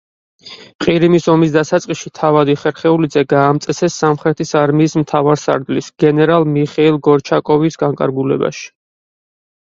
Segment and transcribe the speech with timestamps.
[0.83, 8.65] ყირიმის ომის დასაწყისში თავადი ხერხეულიძე გაამწესეს სამხრეთის არმიის მთავარსარდალის, გენერალ მიხეილ გორჩაკოვის განკარგულებაში.